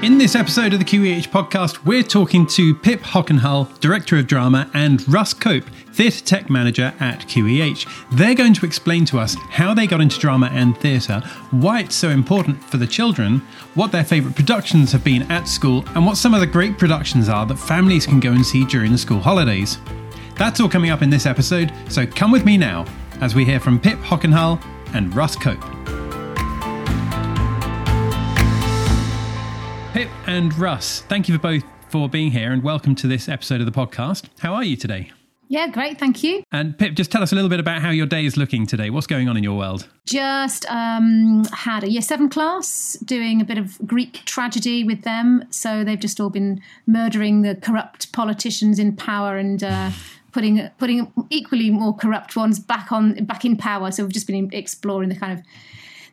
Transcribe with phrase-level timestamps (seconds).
[0.00, 4.70] In this episode of the QEH podcast, we're talking to Pip Hockenhull, Director of Drama,
[4.72, 7.84] and Russ Cope, Theatre Tech Manager at QEH.
[8.12, 11.96] They're going to explain to us how they got into drama and theatre, why it's
[11.96, 13.40] so important for the children,
[13.74, 17.28] what their favourite productions have been at school, and what some of the great productions
[17.28, 19.78] are that families can go and see during the school holidays.
[20.36, 22.84] That's all coming up in this episode, so come with me now
[23.20, 24.62] as we hear from Pip Hockenhull
[24.94, 25.97] and Russ Cope.
[30.28, 33.66] And Russ, thank you for both for being here and welcome to this episode of
[33.66, 34.26] the podcast.
[34.40, 35.10] How are you today?
[35.48, 36.42] Yeah, great, thank you.
[36.52, 38.90] And Pip, just tell us a little bit about how your day is looking today.
[38.90, 39.88] What's going on in your world?
[40.04, 45.44] Just um, had a year seven class doing a bit of Greek tragedy with them.
[45.48, 49.92] So they've just all been murdering the corrupt politicians in power and uh,
[50.32, 53.90] putting putting equally more corrupt ones back on back in power.
[53.90, 55.42] So we've just been exploring the kind of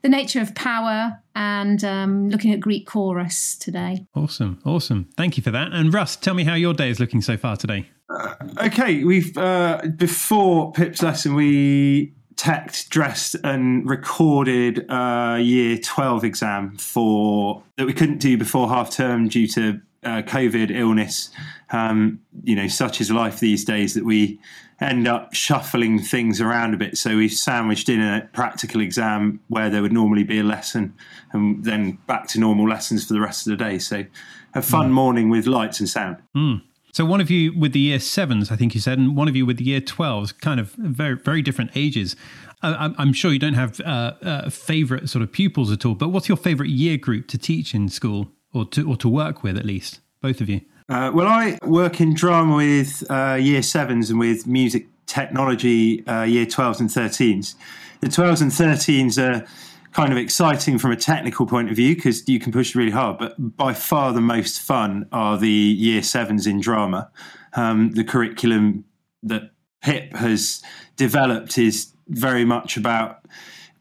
[0.06, 4.06] the nature of power and um, looking at Greek chorus today.
[4.14, 5.10] Awesome, awesome.
[5.18, 5.74] Thank you for that.
[5.74, 7.90] And Russ, tell me how your day is looking so far today.
[8.08, 16.24] Uh, okay, we've uh, before Pip's lesson we teched, dressed, and recorded a year twelve
[16.24, 21.32] exam for that we couldn't do before half term due to uh, COVID illness.
[21.72, 24.40] Um, you know, such is life these days that we
[24.82, 26.98] end up shuffling things around a bit.
[26.98, 30.94] So we sandwiched in a practical exam where there would normally be a lesson,
[31.32, 33.80] and then back to normal lessons for the rest of the day.
[33.80, 34.06] So
[34.54, 34.94] a fun mm.
[34.94, 36.18] morning with lights and sound.
[36.36, 36.62] Mm.
[36.92, 39.36] So one of you with the year sevens, I think you said, and one of
[39.36, 42.16] you with the year twelves, kind of very very different ages.
[42.62, 46.10] Uh, I'm sure you don't have uh, uh, favorite sort of pupils at all, but
[46.10, 49.58] what's your favorite year group to teach in school or to or to work with
[49.58, 50.00] at least?
[50.22, 50.62] Both of you.
[50.88, 56.24] Uh, well, I work in drama with uh, year sevens and with music technology uh,
[56.24, 57.56] year 12s and 13s.
[58.02, 59.48] The 12s and 13s are
[59.94, 63.18] kind of exciting from a technical point of view because you can push really hard,
[63.18, 67.10] but by far the most fun are the year sevens in drama.
[67.54, 68.86] Um, the curriculum
[69.24, 69.52] that
[69.82, 70.62] Pip has
[70.98, 73.26] developed is very much about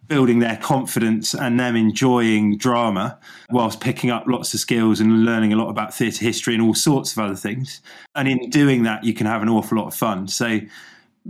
[0.08, 3.18] building their confidence and them enjoying drama
[3.50, 6.74] whilst picking up lots of skills and learning a lot about theatre history and all
[6.74, 7.80] sorts of other things.
[8.14, 10.28] And in doing that, you can have an awful lot of fun.
[10.28, 10.60] So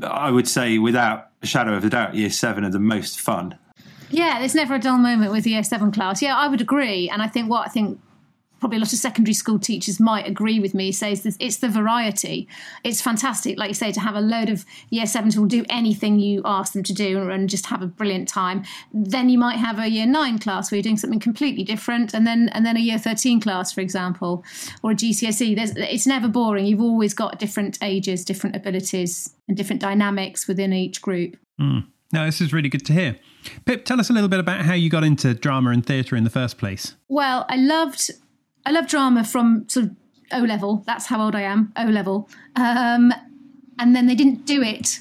[0.03, 3.59] I would say, without a shadow of a doubt, year seven are the most fun.
[4.11, 6.23] Yeah, there's never a dull moment with the year seven class.
[6.23, 7.09] Yeah, I would agree.
[7.09, 8.01] And I think what I think
[8.65, 11.69] probably a lot of secondary school teachers might agree with me says this, it's the
[11.69, 12.49] variety.
[12.83, 15.67] It's fantastic like you say to have a load of year sevens who will do
[15.69, 18.65] anything you ask them to do and just have a brilliant time.
[18.95, 22.27] Then you might have a year nine class where you're doing something completely different and
[22.27, 24.43] then and then a year 13 class for example
[24.83, 26.65] or a gcse There's, it's never boring.
[26.65, 31.37] You've always got different ages different abilities and different dynamics within each group.
[31.61, 31.85] Mm.
[32.15, 33.19] no this is really good to hear.
[33.67, 36.25] Pip, tell us a little bit about how you got into drama and theatre in
[36.25, 36.95] the first place.
[37.09, 38.11] Well, I loved
[38.67, 39.97] I love drama from sort of
[40.33, 40.83] O level.
[40.87, 42.29] That's how old I am, O level.
[42.57, 43.13] Um,
[43.79, 45.01] and then they didn't do it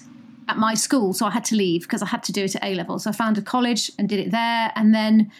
[0.49, 2.63] at my school, so I had to leave because I had to do it at
[2.63, 2.99] A level.
[2.99, 5.31] So I found a college and did it there, and then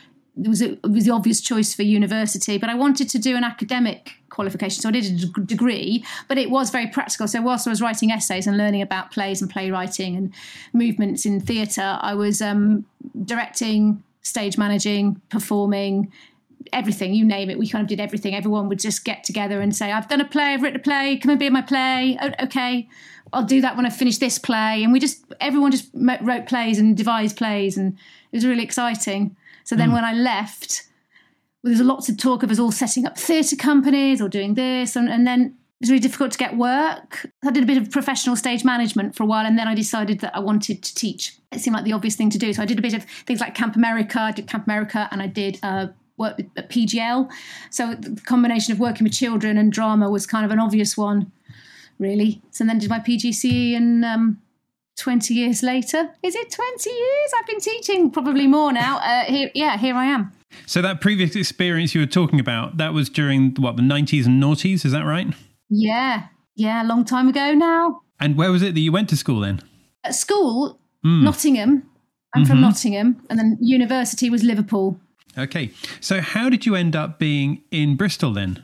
[0.41, 2.57] it was, a, it was the obvious choice for university.
[2.57, 6.49] But I wanted to do an academic qualification, so I did a degree, but it
[6.49, 7.27] was very practical.
[7.27, 10.33] So whilst I was writing essays and learning about plays and playwriting and
[10.71, 12.85] movements in theatre, I was um,
[13.25, 16.11] directing, stage managing, performing,
[16.71, 17.57] everything, you name it.
[17.57, 18.35] We kind of did everything.
[18.35, 21.17] Everyone would just get together and say, I've done a play, I've written a play,
[21.17, 22.17] come and be in my play.
[22.21, 22.87] Oh, okay,
[23.31, 24.83] I'll do that when I finish this play.
[24.83, 27.93] And we just, everyone just wrote plays and devised plays, and
[28.31, 29.35] it was really exciting.
[29.63, 29.93] So then mm.
[29.93, 30.83] when I left,
[31.63, 34.53] well, there was lots of talk of us all setting up theatre companies or doing
[34.53, 35.41] this, and, and then
[35.79, 37.25] it was really difficult to get work.
[37.45, 40.19] I did a bit of professional stage management for a while, and then I decided
[40.21, 41.37] that I wanted to teach.
[41.51, 42.53] It seemed like the obvious thing to do.
[42.53, 44.19] So I did a bit of things like Camp America.
[44.19, 45.87] I did Camp America, and I did uh,
[46.23, 47.29] work at PGL.
[47.69, 51.31] So the combination of working with children and drama was kind of an obvious one,
[51.99, 52.41] really.
[52.51, 54.41] So then did my PGCE and um,
[54.97, 57.31] 20 years later, is it 20 years?
[57.37, 58.97] I've been teaching probably more now.
[58.99, 60.31] Uh, here, yeah, here I am.
[60.65, 64.41] So that previous experience you were talking about, that was during what, the 90s and
[64.41, 65.27] noughties, is that right?
[65.69, 68.01] Yeah, yeah, a long time ago now.
[68.19, 69.61] And where was it that you went to school then?
[70.03, 71.23] At school, mm.
[71.23, 71.89] Nottingham.
[72.35, 72.49] I'm mm-hmm.
[72.49, 74.99] from Nottingham, and then university was Liverpool.
[75.37, 75.71] Okay.
[75.99, 78.63] So, how did you end up being in Bristol then?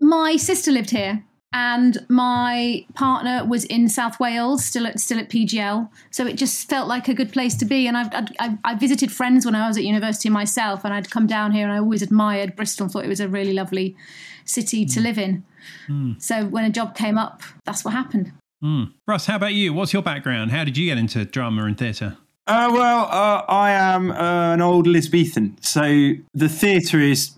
[0.00, 5.30] My sister lived here, and my partner was in South Wales, still at still at
[5.30, 5.88] PGL.
[6.10, 7.86] So it just felt like a good place to be.
[7.86, 11.26] And I've, I've, I visited friends when I was at university myself, and I'd come
[11.26, 13.96] down here, and I always admired Bristol and thought it was a really lovely
[14.44, 15.02] city to mm.
[15.02, 15.44] live in.
[15.88, 16.22] Mm.
[16.22, 18.32] So when a job came up, that's what happened.
[18.62, 18.92] Mm.
[19.06, 19.72] Russ, how about you?
[19.72, 20.50] What's your background?
[20.50, 22.18] How did you get into drama and theatre?
[22.48, 27.32] Uh, well, uh, I am uh, an old Elizabethan, so the theatre is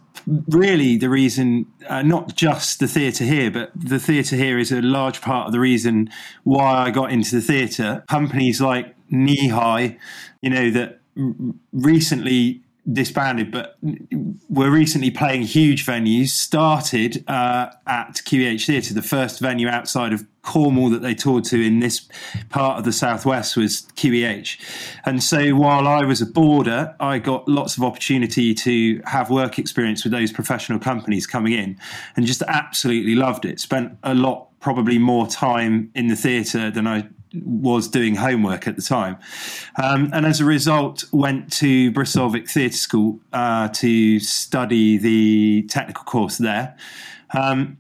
[0.48, 4.80] really the reason, uh, not just the theatre here, but the theatre here is a
[4.80, 6.10] large part of the reason
[6.44, 8.04] why I got into the theatre.
[8.08, 9.98] Companies like Kneehigh,
[10.42, 11.00] you know, that
[11.72, 13.76] recently disbanded, but
[14.48, 16.28] were recently playing huge venues.
[16.28, 21.60] Started uh, at QEH Theatre, the first venue outside of Cornwall that they toured to
[21.60, 22.08] in this
[22.48, 24.58] part of the southwest was QEH.
[25.04, 29.58] And so while I was a boarder, I got lots of opportunity to have work
[29.58, 31.78] experience with those professional companies coming in,
[32.16, 33.60] and just absolutely loved it.
[33.60, 38.76] Spent a lot, probably more time in the theatre than I was doing homework at
[38.76, 39.16] the time,
[39.82, 46.04] um, and as a result, went to Bristol Theatre School uh, to study the technical
[46.04, 46.76] course there.
[47.36, 47.78] Um,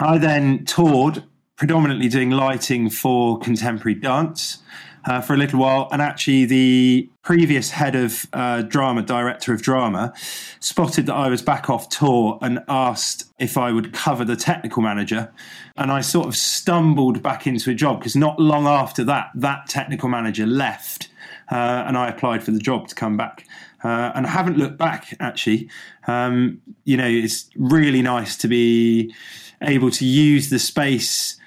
[0.00, 1.24] I then toured,
[1.56, 4.58] predominantly doing lighting for contemporary dance.
[5.06, 9.62] Uh, for a little while, and actually, the previous head of uh, drama, director of
[9.62, 10.12] drama,
[10.58, 14.82] spotted that I was back off tour and asked if I would cover the technical
[14.82, 15.32] manager
[15.76, 19.68] and I sort of stumbled back into a job because not long after that, that
[19.68, 21.08] technical manager left,
[21.50, 23.46] uh, and I applied for the job to come back.
[23.84, 25.68] Uh, and I haven't looked back actually.
[26.06, 29.14] Um, you know, it's really nice to be
[29.62, 31.38] able to use the space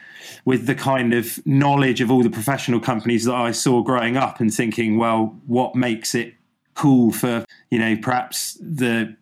[0.50, 4.40] with the kind of knowledge of all the professional companies that I saw growing up
[4.40, 6.34] and thinking, well, what makes it
[6.74, 9.16] cool for, you know, perhaps the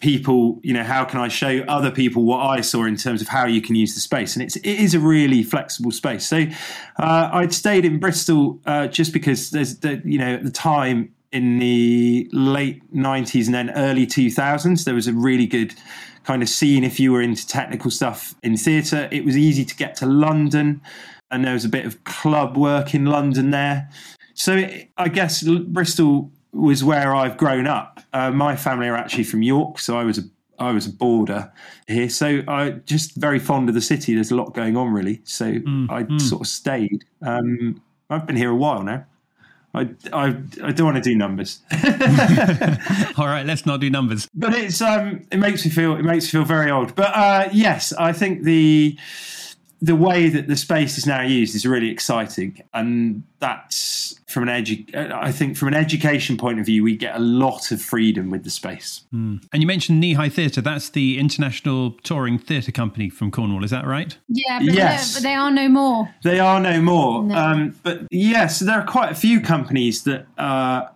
[0.00, 3.28] people you know how can i show other people what i saw in terms of
[3.28, 4.36] how you can use the space?
[4.36, 6.26] And it's it is a really flexible space.
[6.26, 6.44] So
[6.98, 11.14] uh, i'd stayed in bristol uh, just because there's the, you know at the time
[11.32, 15.74] in the late 90s and then early 2000s there was a really good
[16.26, 19.76] kind of scene if you were into technical stuff in theatre it was easy to
[19.76, 20.80] get to london
[21.30, 23.88] and there was a bit of club work in london there
[24.34, 24.68] so
[24.98, 28.00] i guess bristol was where I've grown up.
[28.12, 30.22] Uh, my family are actually from York, so I was a
[30.58, 31.52] I was a boarder
[31.86, 34.14] here, so I just very fond of the city.
[34.14, 35.20] There's a lot going on, really.
[35.24, 36.20] So mm, I mm.
[36.20, 37.04] sort of stayed.
[37.20, 39.04] Um, I've been here a while now.
[39.76, 40.26] I, I,
[40.62, 41.60] I don't want to do numbers.
[43.18, 44.26] All right, let's not do numbers.
[44.34, 46.94] But it's um, it makes me feel it makes me feel very old.
[46.94, 48.96] But uh, yes, I think the
[49.80, 54.64] the way that the space is now used is really exciting, and that's from an
[54.64, 58.30] edu- I think from an education point of view, we get a lot of freedom
[58.30, 59.02] with the space.
[59.14, 59.46] Mm.
[59.52, 60.60] And you mentioned Kneehigh Theatre.
[60.60, 63.64] That's the international touring theatre company from Cornwall.
[63.64, 64.16] Is that right?
[64.28, 65.14] Yeah, but, yes.
[65.14, 66.14] but they are no more.
[66.22, 67.22] They are no more.
[67.22, 67.34] No.
[67.34, 70.88] Um, but yes, there are quite a few companies that uh,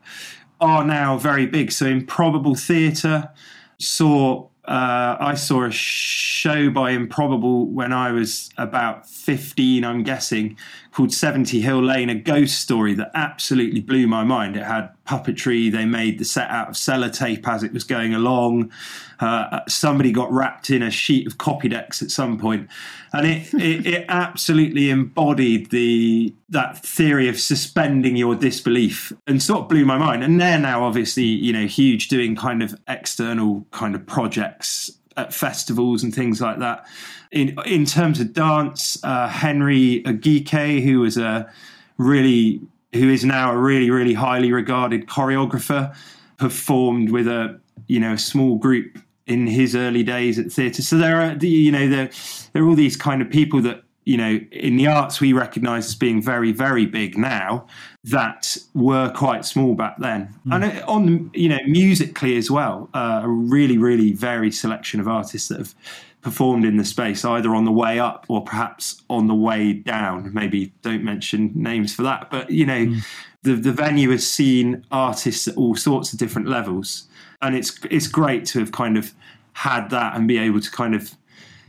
[0.61, 1.73] are now very big.
[1.73, 3.31] So Improbable Theatre
[3.79, 10.57] saw uh, I saw a show by Improbable when I was about 15, I'm guessing,
[10.93, 14.57] called 70 Hill Lane, a ghost story that absolutely blew my mind.
[14.57, 18.71] It had puppetry, they made the set out of sellotape as it was going along.
[19.19, 22.69] Uh, somebody got wrapped in a sheet of copydex at some point,
[23.13, 29.63] and it, it, it absolutely embodied the that theory of suspending your disbelief, and sort
[29.63, 30.23] of blew my mind.
[30.23, 35.35] And they're now obviously you know huge, doing kind of external kind of projects at
[35.35, 36.87] festivals and things like that.
[37.33, 41.51] In in terms of dance, uh, Henri Oguike, who was a
[41.99, 42.61] really
[42.93, 45.95] who is now a really really highly regarded choreographer,
[46.37, 48.99] performed with a you know a small group
[49.31, 50.83] in his early days at theatre.
[50.83, 52.11] So there are, you know, there,
[52.53, 55.87] there are all these kind of people that, you know, in the arts we recognise
[55.87, 57.67] as being very, very big now
[58.03, 60.35] that were quite small back then.
[60.47, 60.65] Mm.
[60.65, 65.49] And on, you know, musically as well, uh, a really, really varied selection of artists
[65.49, 65.75] that have
[66.23, 70.33] performed in the space, either on the way up or perhaps on the way down.
[70.35, 73.01] Maybe don't mention names for that, but, you know, mm.
[73.43, 77.09] the, the venue has seen artists at all sorts of different levels
[77.43, 79.13] and it's it's great to have kind of
[79.53, 81.15] had that and be able to kind of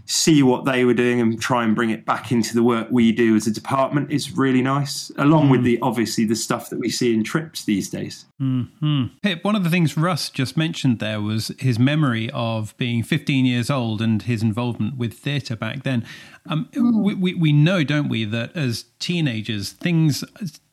[0.05, 3.12] see what they were doing and try and bring it back into the work we
[3.12, 5.51] do as a department is really nice along mm.
[5.51, 9.05] with the obviously the stuff that we see in trips these days mm-hmm.
[9.22, 13.46] pip one of the things russ just mentioned there was his memory of being 15
[13.46, 16.05] years old and his involvement with theatre back then
[16.48, 17.03] um, mm.
[17.03, 20.24] we, we, we know don't we that as teenagers things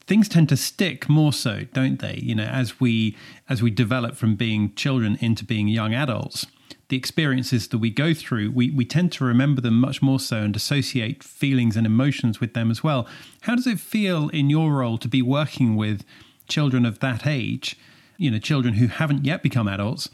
[0.09, 2.19] things tend to stick more so, don't they?
[2.23, 3.15] You know, as we
[3.49, 6.47] as we develop from being children into being young adults,
[6.89, 10.39] the experiences that we go through, we, we tend to remember them much more so
[10.39, 13.07] and associate feelings and emotions with them as well.
[13.43, 16.05] How does it feel in your role to be working with
[16.49, 17.77] children of that age,
[18.17, 20.09] you know, children who haven't yet become adults,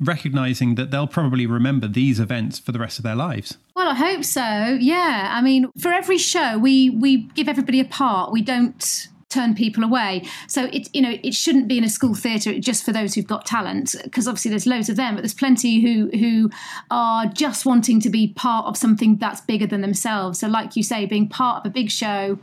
[0.00, 3.56] recognizing that they'll probably remember these events for the rest of their lives?
[3.76, 4.76] Well, I hope so.
[4.80, 5.30] Yeah.
[5.32, 8.32] I mean, for every show, we we give everybody a part.
[8.32, 10.24] We don't turn people away.
[10.46, 13.26] So it you know it shouldn't be in a school theatre just for those who've
[13.26, 16.50] got talent because obviously there's loads of them, but there's plenty who who
[16.90, 20.38] are just wanting to be part of something that's bigger than themselves.
[20.38, 22.38] So like you say, being part of a big show.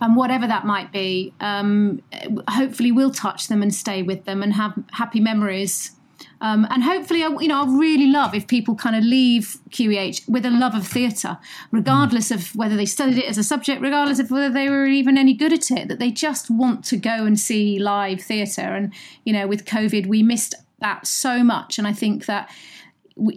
[0.00, 2.00] And um, whatever that might be, um,
[2.48, 5.97] hopefully will touch them and stay with them and have happy memories
[6.40, 10.28] um, and hopefully, I, you know, I really love if people kind of leave QEH
[10.28, 11.38] with a love of theatre,
[11.72, 15.18] regardless of whether they studied it as a subject, regardless of whether they were even
[15.18, 18.60] any good at it, that they just want to go and see live theatre.
[18.60, 18.92] And,
[19.24, 21.76] you know, with COVID, we missed that so much.
[21.76, 22.50] And I think that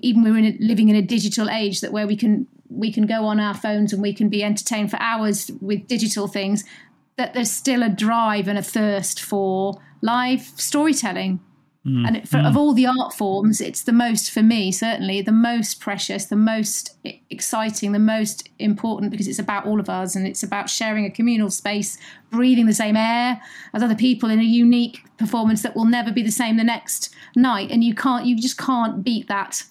[0.02, 3.06] even we're in a, living in a digital age that where we can we can
[3.06, 6.64] go on our phones and we can be entertained for hours with digital things
[7.18, 11.42] that there's still a drive and a thirst for live storytelling
[11.86, 12.48] Mm, and for, mm.
[12.48, 16.36] of all the art forms, it's the most, for me, certainly, the most precious, the
[16.36, 16.96] most
[17.32, 21.10] exciting, the most important because it's about all of us and it's about sharing a
[21.10, 21.98] communal space,
[22.30, 23.42] breathing the same air
[23.74, 27.10] as other people in a unique performance that will never be the same the next
[27.36, 27.72] night.
[27.72, 29.64] And you can't, you just can't beat that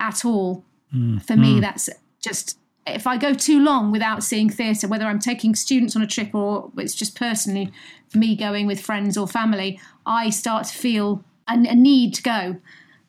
[0.00, 0.64] at all.
[0.92, 1.60] Mm, for me, mm.
[1.60, 1.88] that's
[2.20, 6.06] just if I go too long without seeing theatre, whether I'm taking students on a
[6.06, 7.72] trip or it's just personally
[8.08, 12.22] for me going with friends or family, I start to feel a, a need to
[12.22, 12.56] go.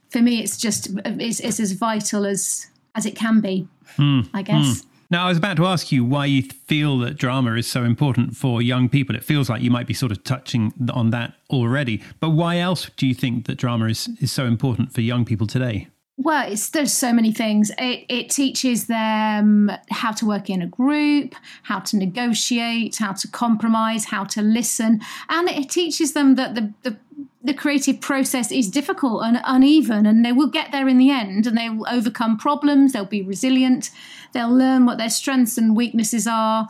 [0.10, 3.68] For me, it's just it's, it's as vital as as it can be.
[3.98, 4.30] Mm.
[4.34, 4.82] I guess.
[4.82, 4.86] Mm.
[5.14, 8.36] Now, I was about to ask you why you feel that drama is so important
[8.36, 9.16] for young people.
[9.16, 12.02] It feels like you might be sort of touching on that already.
[12.20, 15.46] But why else do you think that drama is, is so important for young people
[15.46, 15.88] today?
[16.18, 17.72] Well, it's, there's so many things.
[17.78, 23.28] It, it teaches them how to work in a group, how to negotiate, how to
[23.28, 26.98] compromise, how to listen, and it teaches them that the, the
[27.44, 31.46] the creative process is difficult and uneven, and they will get there in the end,
[31.46, 32.94] and they will overcome problems.
[32.94, 33.90] They'll be resilient.
[34.34, 36.68] They'll learn what their strengths and weaknesses are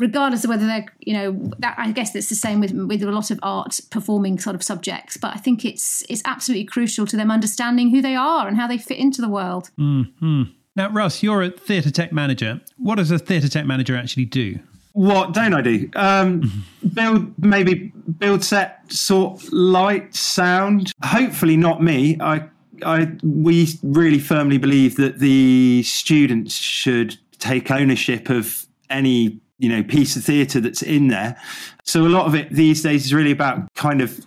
[0.00, 3.10] regardless of whether they're you know that i guess it's the same with with a
[3.10, 7.16] lot of art performing sort of subjects but i think it's it's absolutely crucial to
[7.16, 10.44] them understanding who they are and how they fit into the world mm-hmm.
[10.74, 14.58] now russ you're a theatre tech manager what does a theatre tech manager actually do
[14.92, 15.88] what don't I do?
[15.94, 20.92] Um, build maybe build set, sort light, sound.
[21.02, 22.16] Hopefully not me.
[22.20, 22.48] I
[22.84, 29.82] I we really firmly believe that the students should take ownership of any you know
[29.82, 31.40] piece of theatre that's in there.
[31.84, 34.24] So a lot of it these days is really about kind of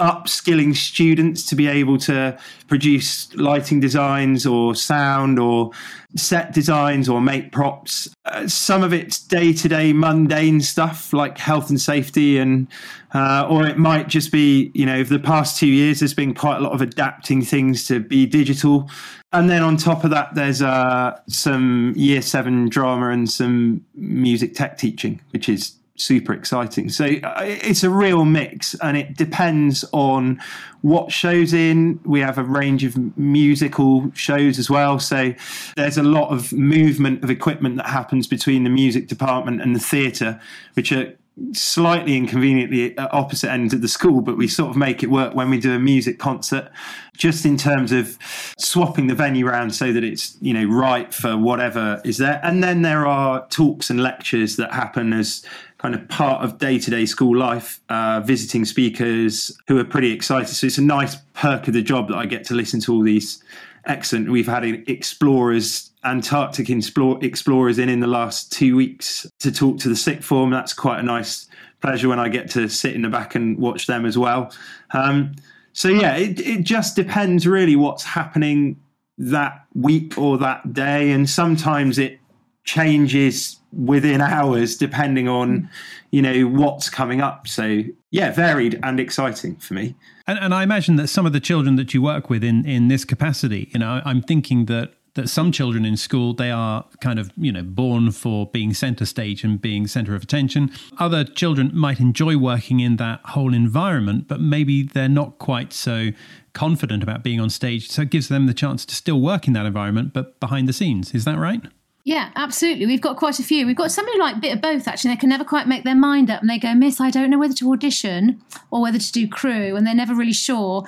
[0.00, 5.70] upskilling students to be able to produce lighting designs or sound or
[6.16, 8.08] set designs or make props.
[8.24, 12.66] Uh, some of it's day to day mundane stuff like health and safety, and
[13.14, 16.34] uh, or it might just be you know over the past two years there's been
[16.34, 18.90] quite a lot of adapting things to be digital.
[19.32, 24.54] And then on top of that, there's uh, some year seven drama and some music
[24.54, 26.88] tech teaching, which is super exciting.
[26.88, 30.40] So uh, it's a real mix, and it depends on
[30.82, 32.00] what shows in.
[32.04, 34.98] We have a range of musical shows as well.
[34.98, 35.34] So
[35.76, 39.80] there's a lot of movement of equipment that happens between the music department and the
[39.80, 40.40] theatre,
[40.74, 41.14] which are
[41.52, 45.34] slightly inconveniently at opposite ends of the school, but we sort of make it work
[45.34, 46.70] when we do a music concert,
[47.16, 48.18] just in terms of
[48.60, 52.40] swapping the venue around so that it's you know right for whatever is there.
[52.42, 55.44] And then there are talks and lectures that happen as
[55.78, 60.12] kind of part of day to day school life, uh, visiting speakers who are pretty
[60.12, 60.54] excited.
[60.54, 63.02] So it's a nice perk of the job that I get to listen to all
[63.02, 63.42] these
[63.86, 64.30] excellent.
[64.30, 69.96] We've had explorers, Antarctic explorers in in the last two weeks to talk to the
[69.96, 70.50] sixth form.
[70.50, 71.48] That's quite a nice
[71.80, 74.52] pleasure when I get to sit in the back and watch them as well.
[74.92, 75.34] Um,
[75.80, 78.78] so yeah, it, it just depends really what's happening
[79.16, 82.20] that week or that day, and sometimes it
[82.64, 85.70] changes within hours depending on
[86.10, 87.48] you know what's coming up.
[87.48, 89.94] So yeah varied and exciting for me.
[90.26, 92.88] And, and i imagine that some of the children that you work with in in
[92.88, 97.18] this capacity you know i'm thinking that that some children in school they are kind
[97.18, 100.70] of you know born for being center stage and being center of attention.
[100.98, 106.10] Other children might enjoy working in that whole environment but maybe they're not quite so
[106.52, 107.90] confident about being on stage.
[107.90, 110.72] So it gives them the chance to still work in that environment but behind the
[110.72, 111.14] scenes.
[111.14, 111.62] Is that right
[112.04, 112.86] yeah, absolutely.
[112.86, 113.66] We've got quite a few.
[113.66, 115.12] We've got somebody like a bit of both actually.
[115.12, 117.38] They can never quite make their mind up, and they go, "Miss, I don't know
[117.38, 118.40] whether to audition
[118.70, 120.84] or whether to do crew," and they're never really sure.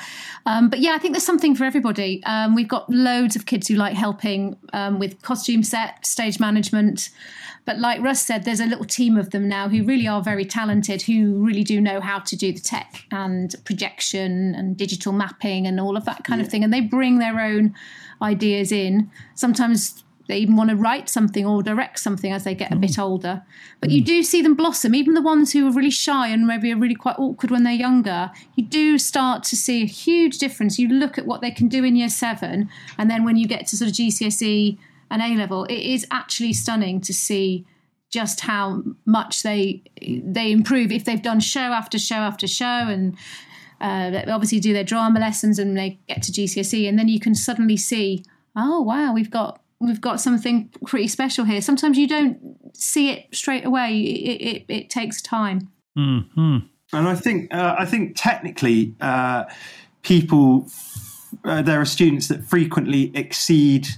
[0.47, 2.23] Um, but yeah, I think there's something for everybody.
[2.25, 7.11] Um, we've got loads of kids who like helping um, with costume set, stage management.
[7.65, 10.45] But like Russ said, there's a little team of them now who really are very
[10.45, 15.67] talented, who really do know how to do the tech and projection and digital mapping
[15.67, 16.47] and all of that kind yeah.
[16.47, 16.65] of thing.
[16.65, 17.75] And they bring their own
[18.21, 19.11] ideas in.
[19.37, 22.99] Sometimes they even want to write something or direct something as they get a bit
[22.99, 23.43] older.
[23.81, 26.73] But you do see them blossom, even the ones who are really shy and maybe
[26.73, 28.31] are really quite awkward when they're younger.
[28.55, 30.79] You do start to see a huge difference.
[30.79, 33.67] You look at what they can do in year seven, and then when you get
[33.69, 34.79] to sort of GCSE
[35.11, 37.67] and A level, it is actually stunning to see
[38.13, 43.17] just how much they they improve if they've done show after show after show and
[43.81, 47.19] uh, they obviously do their drama lessons and they get to GCSE and then you
[47.19, 48.23] can suddenly see
[48.55, 51.61] oh wow we've got we've got something pretty special here.
[51.61, 52.39] Sometimes you don't
[52.73, 53.99] see it straight away.
[54.01, 55.71] It, it, it takes time.
[55.97, 56.21] Hmm
[56.93, 59.45] And I think uh, I think technically, uh,
[60.03, 60.67] people
[61.45, 63.89] uh, there are students that frequently exceed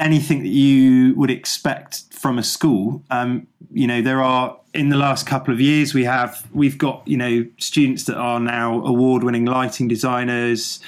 [0.00, 3.02] anything that you would expect from a school.
[3.10, 7.06] Um, you know, there are in the last couple of years we have we've got
[7.06, 10.80] you know students that are now award-winning lighting designers,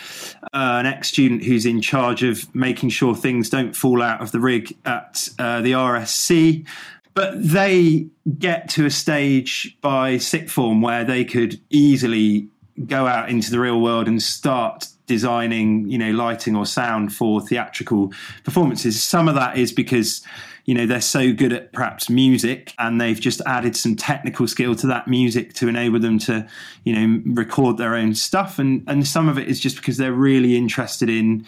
[0.52, 4.40] uh, an ex-student who's in charge of making sure things don't fall out of the
[4.40, 6.66] rig at uh, the RSC
[7.14, 8.06] but they
[8.38, 12.48] get to a stage by sixth form where they could easily
[12.86, 17.40] go out into the real world and start designing you know lighting or sound for
[17.40, 18.12] theatrical
[18.44, 19.02] performances.
[19.02, 20.22] Some of that is because
[20.64, 24.74] you know they're so good at perhaps music and they've just added some technical skill
[24.76, 26.46] to that music to enable them to
[26.84, 28.58] you know record their own stuff.
[28.58, 31.44] And and some of it is just because they're really interested in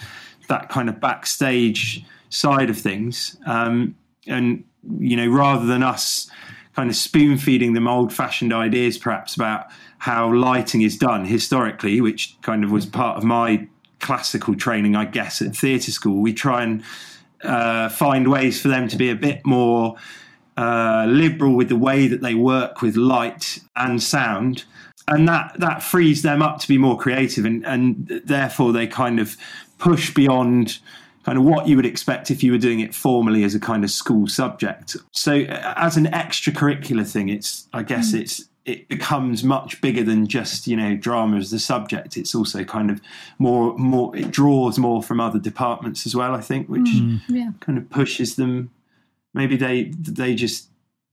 [0.48, 3.36] that kind of backstage side of things.
[3.46, 3.94] Um,
[4.26, 4.64] and
[4.98, 6.30] you know, rather than us
[6.74, 9.66] kind of spoon feeding them old fashioned ideas, perhaps about
[9.98, 13.66] how lighting is done historically, which kind of was part of my
[14.00, 16.82] classical training, I guess, at theatre school, we try and
[17.42, 19.96] uh, find ways for them to be a bit more
[20.56, 24.64] uh, liberal with the way that they work with light and sound.
[25.08, 29.18] And that, that frees them up to be more creative, and, and therefore they kind
[29.18, 29.36] of
[29.78, 30.78] push beyond
[31.24, 33.82] kind of what you would expect if you were doing it formally as a kind
[33.84, 34.96] of school subject.
[35.12, 38.20] So uh, as an extracurricular thing, it's I guess Mm.
[38.20, 42.16] it's it becomes much bigger than just you know drama as the subject.
[42.16, 43.00] It's also kind of
[43.38, 46.34] more more it draws more from other departments as well.
[46.34, 46.88] I think, which
[47.28, 48.70] yeah kind of pushes them.
[49.34, 50.68] Maybe they they just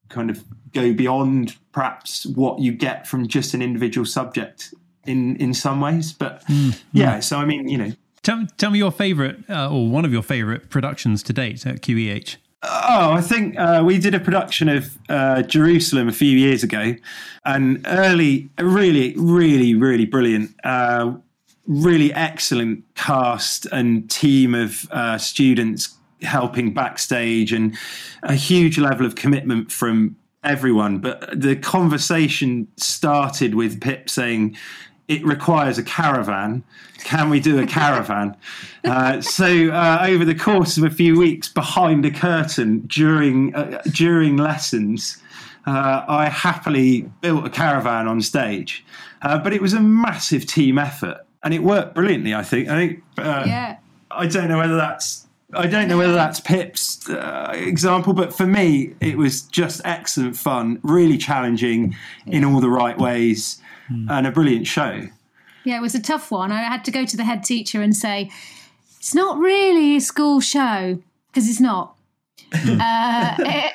[0.09, 4.73] kind of go beyond perhaps what you get from just an individual subject
[5.05, 6.13] in in some ways.
[6.13, 6.43] But
[6.93, 7.91] yeah, so I mean, you know,
[8.23, 11.81] Tell, tell me your favorite uh, or one of your favorite productions to date at
[11.81, 12.37] QEH.
[12.63, 16.95] Oh, I think uh, we did a production of uh, Jerusalem a few years ago,
[17.43, 21.13] and early, really, really, really brilliant, uh,
[21.65, 27.75] really excellent cast and team of uh, students helping backstage, and
[28.21, 30.99] a huge level of commitment from everyone.
[30.99, 34.55] But the conversation started with Pip saying,
[35.11, 36.63] it requires a caravan.
[36.99, 38.35] Can we do a caravan?
[38.85, 43.81] uh, so uh, over the course of a few weeks, behind a curtain during uh,
[43.91, 45.21] during lessons,
[45.67, 48.85] uh, I happily built a caravan on stage.
[49.21, 52.33] Uh, but it was a massive team effort, and it worked brilliantly.
[52.33, 52.69] I think.
[52.69, 53.03] I think.
[53.17, 53.77] Uh, yeah
[54.15, 55.27] I don't know whether that's.
[55.53, 60.37] I don't know whether that's Pip's uh, example, but for me, it was just excellent
[60.37, 61.93] fun, really challenging
[62.25, 63.61] in all the right ways,
[64.09, 65.07] and a brilliant show.
[65.63, 66.51] Yeah, it was a tough one.
[66.51, 68.31] I had to go to the head teacher and say,
[68.97, 71.95] it's not really a school show, because it's not.
[72.53, 73.71] uh, eh,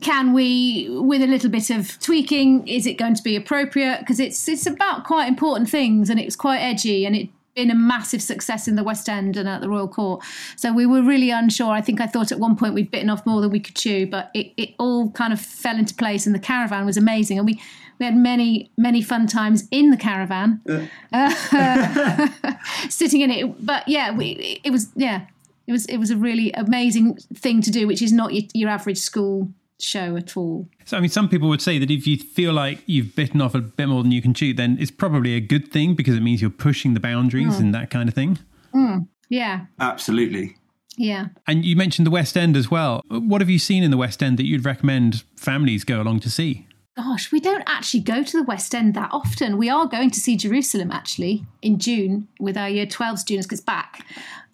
[0.00, 4.00] can we, with a little bit of tweaking, is it going to be appropriate?
[4.00, 7.74] Because it's it's about quite important things, and it's quite edgy, and it been a
[7.74, 10.22] massive success in the West End and at the Royal Court.
[10.56, 11.70] So we were really unsure.
[11.70, 14.06] I think I thought at one point we'd bitten off more than we could chew,
[14.06, 17.38] but it, it all kind of fell into place and the caravan was amazing.
[17.38, 17.60] And we,
[17.98, 22.28] we had many, many fun times in the caravan, uh, uh
[22.88, 23.66] sitting in it.
[23.66, 25.26] But yeah, we, it was, yeah,
[25.66, 28.68] it was, it was a really amazing thing to do, which is not your, your
[28.68, 29.48] average school
[29.80, 30.68] show at all.
[30.84, 33.54] So, I mean, some people would say that if you feel like you've bitten off
[33.54, 36.22] a bit more than you can chew, then it's probably a good thing because it
[36.22, 37.62] means you're pushing the boundaries hmm.
[37.62, 38.38] and that kind of thing.
[38.72, 38.98] Hmm.
[39.28, 39.66] Yeah.
[39.80, 40.56] Absolutely.
[40.96, 41.26] Yeah.
[41.46, 43.02] And you mentioned the West End as well.
[43.08, 46.30] What have you seen in the West End that you'd recommend families go along to
[46.30, 46.68] see?
[46.96, 49.58] Gosh, we don't actually go to the West End that often.
[49.58, 53.60] We are going to see Jerusalem actually in June with our year 12 students because
[53.60, 54.06] back.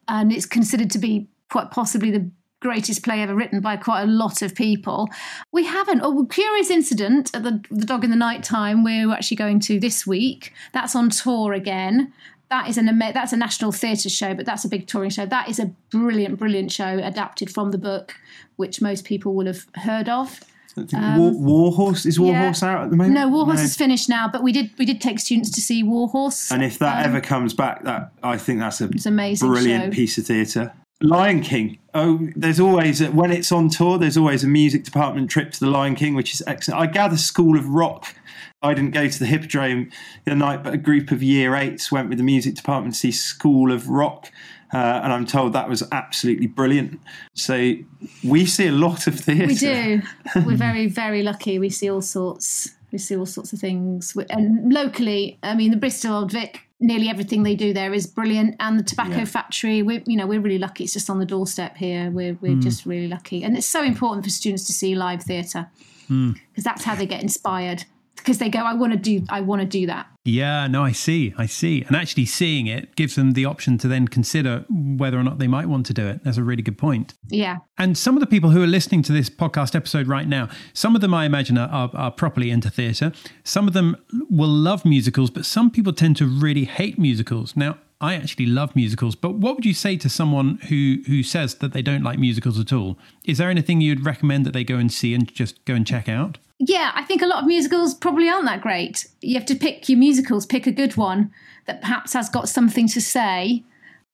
[0.09, 4.07] And it's considered to be quite possibly the greatest play ever written by quite a
[4.07, 5.09] lot of people.
[5.53, 6.01] We haven't.
[6.03, 8.85] Oh, curious incident at the, the Dog in the Night Time.
[8.85, 10.55] We're actually going to this week.
[10.73, 12.13] That's on tour again.
[12.49, 15.27] That is an that's a national theatre show, but that's a big touring show.
[15.27, 18.17] That is a brilliant, brilliant show adapted from the book,
[18.57, 20.41] which most people will have heard of.
[20.75, 23.15] Think War, um, Warhorse is Warhorse out at the moment.
[23.15, 26.51] No, Warhorse is finished now, but we did we did take students to see Warhorse.
[26.51, 29.93] And if that um, ever comes back, that I think that's a it's amazing brilliant
[29.93, 29.97] show.
[29.97, 30.73] piece of theatre.
[31.03, 31.79] Lion King.
[31.95, 33.99] Oh, there's always a, when it's on tour.
[33.99, 36.81] There's always a music department trip to the Lion King, which is excellent.
[36.81, 38.15] I gather School of Rock.
[38.63, 39.91] I didn't go to the Hippodrome
[40.27, 43.13] the night, but a group of year eights went with the music department to see
[43.13, 44.31] School of Rock.
[44.73, 47.01] Uh, and I'm told that was absolutely brilliant.
[47.35, 47.75] So
[48.23, 49.47] we see a lot of theatre.
[49.47, 50.03] We do.
[50.47, 51.59] We're very, very lucky.
[51.59, 52.71] We see all sorts.
[52.93, 54.17] We see all sorts of things.
[54.31, 58.57] And locally, I mean, the Bristol Old Vic nearly everything they do there is brilliant.
[58.59, 59.25] And the tobacco yeah.
[59.27, 60.85] factory, we you know we're really lucky.
[60.85, 62.11] It's just on the doorstep here.
[62.11, 62.63] We're we're mm.
[62.63, 65.69] just really lucky, and it's so important for students to see live theatre
[66.09, 66.65] because mm.
[66.65, 67.85] that's how they get inspired
[68.17, 70.07] because they go, I want to do, I want to do that.
[70.25, 73.89] Yeah, no, I see, I see, and actually seeing it gives them the option to
[73.89, 76.23] then consider whether or not they might want to do it.
[76.25, 77.15] That's a really good point.
[77.29, 77.59] Yeah.
[77.79, 80.95] And some of the people who are listening to this podcast episode right now, some
[80.95, 83.13] of them I imagine are, are, properly into theatre.
[83.45, 83.97] Some of them
[84.29, 87.57] will love musicals, but some people tend to really hate musicals.
[87.57, 91.57] Now, I actually love musicals, but what would you say to someone who who says
[91.57, 92.99] that they don't like musicals at all?
[93.25, 96.09] Is there anything you'd recommend that they go and see and just go and check
[96.09, 96.39] out?
[96.61, 99.09] yeah, I think a lot of musicals probably aren't that great.
[99.23, 101.33] You have to pick your musicals, pick a good one
[101.65, 103.65] that perhaps has got something to say,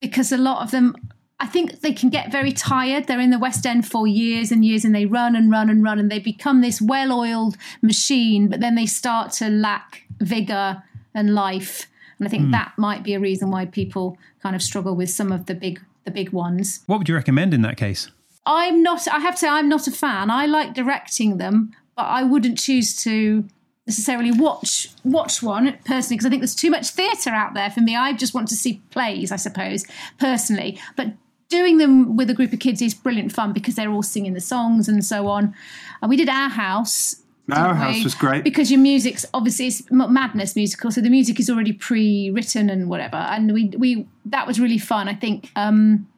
[0.00, 0.94] because a lot of them,
[1.40, 3.08] I think they can get very tired.
[3.08, 5.82] They're in the West End for years and years and they run and run and
[5.82, 10.84] run and they become this well oiled machine, but then they start to lack vigor
[11.14, 11.88] and life.
[12.18, 12.52] And I think mm.
[12.52, 15.80] that might be a reason why people kind of struggle with some of the big
[16.04, 16.80] the big ones.
[16.86, 18.10] What would you recommend in that case?
[18.46, 20.30] I'm not I have to say I'm not a fan.
[20.30, 23.44] I like directing them, but I wouldn't choose to
[23.86, 27.80] necessarily watch watch one personally because I think there's too much theatre out there for
[27.80, 27.96] me.
[27.96, 29.84] I just want to see plays, I suppose,
[30.18, 30.80] personally.
[30.96, 31.12] But
[31.48, 34.40] doing them with a group of kids is brilliant fun because they're all singing the
[34.40, 35.54] songs and so on.
[36.02, 37.22] And we did our house.
[37.52, 41.48] Our house was great because your music's obviously it's madness musical, so the music is
[41.48, 43.16] already pre-written and whatever.
[43.16, 45.08] And we we that was really fun.
[45.08, 46.08] I think um,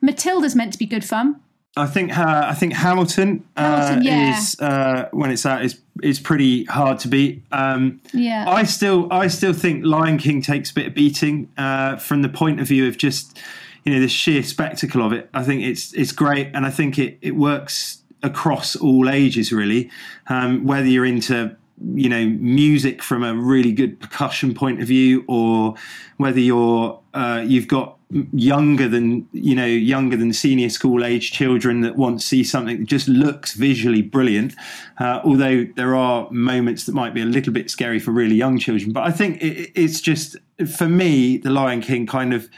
[0.00, 1.40] Matilda's meant to be good fun.
[1.76, 4.38] I think uh, I think Hamilton, uh, yeah.
[4.38, 7.42] is uh, when it's out is is pretty hard to beat.
[7.52, 11.96] Um, yeah, I still I still think Lion King takes a bit of beating uh,
[11.96, 13.38] from the point of view of just
[13.84, 15.28] you know the sheer spectacle of it.
[15.34, 19.90] I think it's it's great, and I think it it works across all ages really.
[20.28, 21.56] Um, whether you're into
[21.94, 25.74] you know music from a really good percussion point of view, or
[26.16, 27.96] whether you're uh, you've got
[28.32, 32.78] younger than you know younger than senior school age children that want to see something
[32.78, 34.54] that just looks visually brilliant
[35.00, 38.60] uh, although there are moments that might be a little bit scary for really young
[38.60, 42.48] children but i think it, it's just for me the lion king kind of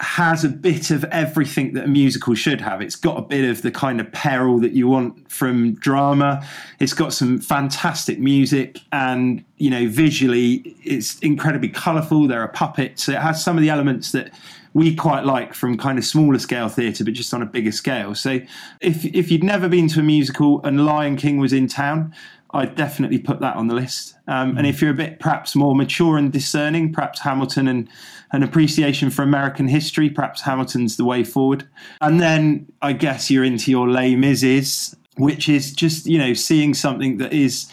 [0.00, 2.80] has a bit of everything that a musical should have.
[2.80, 6.46] It's got a bit of the kind of peril that you want from drama.
[6.78, 13.08] It's got some fantastic music and you know visually it's incredibly colorful there are puppets.
[13.08, 14.32] It has some of the elements that
[14.72, 18.14] we quite like from kind of smaller scale theatre, but just on a bigger scale.
[18.14, 18.40] So
[18.80, 22.14] if if you'd never been to a musical and Lion King was in town,
[22.52, 24.16] I'd definitely put that on the list.
[24.26, 27.88] Um, And if you're a bit perhaps more mature and discerning, perhaps Hamilton and
[28.32, 31.68] an appreciation for American history, perhaps Hamilton's the way forward.
[32.00, 36.74] And then I guess you're into your Les Mis, which is just you know seeing
[36.74, 37.70] something that is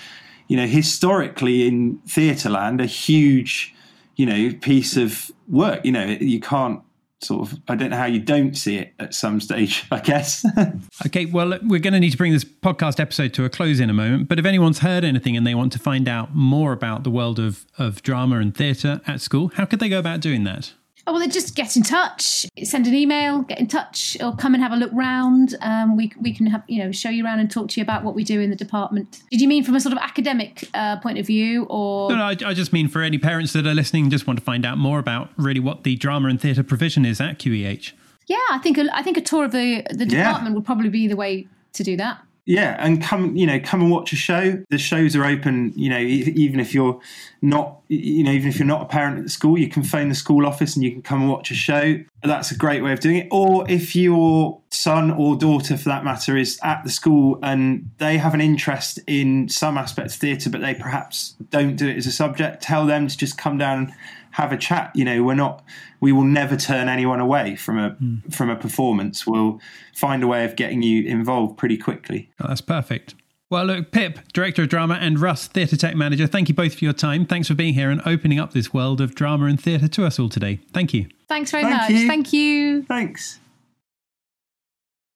[0.48, 3.74] you know historically in theatre land a huge
[4.16, 5.84] you know piece of work.
[5.86, 6.82] You know you can't
[7.22, 10.46] sort of I don't know how you don't see it at some stage, I guess.
[11.06, 13.90] okay, well we're going to need to bring this podcast episode to a close in
[13.90, 17.04] a moment, but if anyone's heard anything and they want to find out more about
[17.04, 20.44] the world of of drama and theatre at school, how could they go about doing
[20.44, 20.74] that?
[21.08, 24.54] Oh, well, then just get in touch, send an email, get in touch, or come
[24.54, 25.56] and have a look round.
[25.62, 28.04] Um, we we can have you know show you around and talk to you about
[28.04, 29.24] what we do in the department.
[29.32, 32.18] Did you mean from a sort of academic uh, point of view, or no?
[32.18, 34.66] no I, I, just mean for any parents that are listening, just want to find
[34.66, 37.94] out more about really what the drama and theatre provision is at QEH.
[38.26, 40.56] Yeah, I think a, I think a tour of the the department yeah.
[40.56, 43.92] would probably be the way to do that yeah and come you know come and
[43.92, 44.64] watch a show.
[44.70, 47.00] The shows are open you know even if you're
[47.42, 50.10] not you know even if you're not a parent at the school you can phone
[50.10, 52.00] the school office and you can come and watch a show.
[52.24, 53.28] That's a great way of doing it.
[53.32, 58.18] Or if your son or daughter for that matter is at the school and they
[58.18, 62.06] have an interest in some aspects of theatre but they perhaps don't do it as
[62.06, 63.94] a subject tell them to just come down
[64.32, 64.92] have a chat.
[64.96, 65.64] You know, we're not,
[66.00, 68.34] we will never turn anyone away from a mm.
[68.34, 69.26] from a performance.
[69.26, 69.60] We'll
[69.94, 72.30] find a way of getting you involved pretty quickly.
[72.40, 73.16] Oh, that's perfect.
[73.50, 76.84] Well, look, Pip, Director of Drama, and Russ, Theatre Tech Manager, thank you both for
[76.84, 77.26] your time.
[77.26, 80.20] Thanks for being here and opening up this world of drama and theatre to us
[80.20, 80.60] all today.
[80.74, 81.08] Thank you.
[81.30, 81.90] Thanks very Thank much.
[81.90, 82.08] You.
[82.08, 82.84] Thank you.
[82.84, 83.40] Thanks.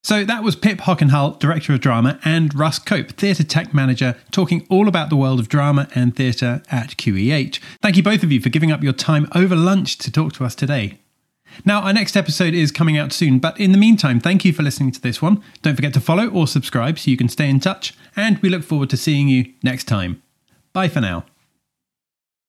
[0.03, 4.65] So that was Pip Hockenhull, Director of Drama, and Russ Cope, Theatre Tech Manager, talking
[4.67, 7.59] all about the world of drama and theatre at QEH.
[7.81, 10.43] Thank you both of you for giving up your time over lunch to talk to
[10.43, 10.99] us today.
[11.65, 14.63] Now, our next episode is coming out soon, but in the meantime, thank you for
[14.63, 15.43] listening to this one.
[15.61, 18.63] Don't forget to follow or subscribe so you can stay in touch, and we look
[18.63, 20.21] forward to seeing you next time.
[20.73, 21.25] Bye for now.